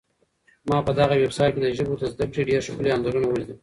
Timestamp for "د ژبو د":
1.63-2.03